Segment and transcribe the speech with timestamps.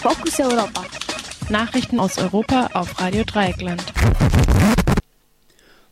[0.00, 0.84] Fokus Europa.
[1.48, 3.82] Nachrichten aus Europa auf Radio Dreieckland.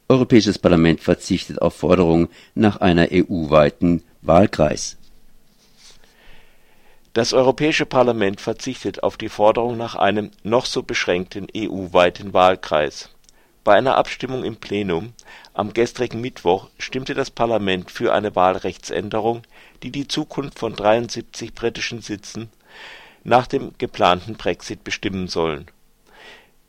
[0.08, 4.96] Europäisches Parlament verzichtet auf Forderungen nach einer EU-weiten Wahlkreis.
[7.14, 13.10] Das Europäische Parlament verzichtet auf die Forderung nach einem noch so beschränkten EU-weiten Wahlkreis.
[13.64, 15.14] Bei einer Abstimmung im Plenum
[15.52, 19.42] am gestrigen Mittwoch stimmte das Parlament für eine Wahlrechtsänderung,
[19.82, 22.50] die die Zukunft von 73 britischen Sitzen
[23.26, 25.66] nach dem geplanten Brexit bestimmen sollen.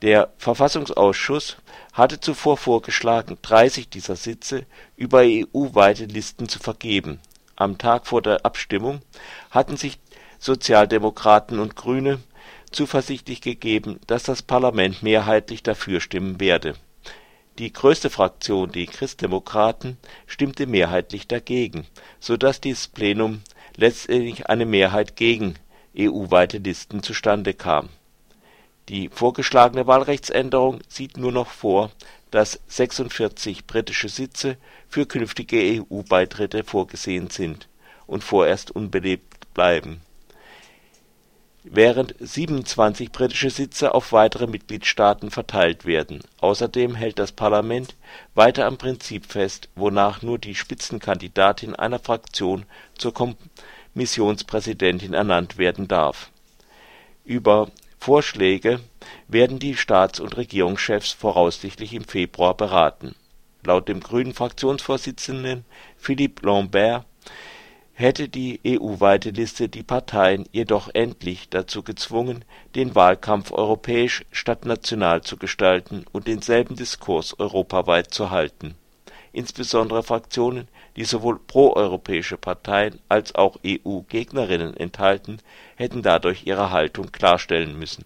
[0.02, 1.58] Der Verfassungsausschuss
[1.94, 4.66] hatte zuvor vorgeschlagen, 30 dieser Sitze
[4.96, 7.20] über EU-weite Listen zu vergeben.
[7.56, 9.02] Am Tag vor der Abstimmung
[9.50, 9.98] hatten sich
[10.40, 12.20] Sozialdemokraten und Grüne
[12.72, 16.76] zuversichtlich gegeben, dass das Parlament mehrheitlich dafür stimmen werde
[17.58, 21.88] die größte Fraktion, die Christdemokraten, stimmte mehrheitlich dagegen,
[22.20, 23.42] so dass das Plenum
[23.76, 25.56] letztendlich eine Mehrheit gegen
[25.98, 27.90] EU-weite Listen zustande kam.
[28.90, 31.92] Die vorgeschlagene Wahlrechtsänderung sieht nur noch vor,
[32.32, 37.68] dass 46 britische Sitze für künftige EU-Beitritte vorgesehen sind
[38.06, 40.02] und vorerst unbelebt bleiben
[41.72, 46.22] während 27 britische Sitze auf weitere Mitgliedstaaten verteilt werden.
[46.40, 47.96] Außerdem hält das Parlament
[48.36, 52.66] weiter am Prinzip fest, wonach nur die Spitzenkandidatin einer Fraktion
[52.98, 53.14] zur
[53.98, 56.30] Kommissionspräsidentin ernannt werden darf.
[57.26, 58.80] Über Vorschläge
[59.28, 63.16] werden die Staats und Regierungschefs voraussichtlich im Februar beraten.
[63.66, 65.66] Laut dem grünen Fraktionsvorsitzenden
[65.98, 67.08] Philippe Lamberts
[67.94, 75.24] hätte die EU-weite Liste die Parteien jedoch endlich dazu gezwungen, den Wahlkampf europäisch statt national
[75.24, 78.76] zu gestalten und denselben Diskurs europaweit zu halten.
[79.38, 85.38] Insbesondere Fraktionen, die sowohl proeuropäische Parteien als auch EU-Gegnerinnen enthalten,
[85.76, 88.04] hätten dadurch ihre Haltung klarstellen müssen